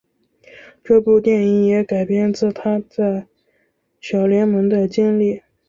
[0.83, 3.27] 这部电影也改编自他在
[3.99, 5.43] 小联盟的经历。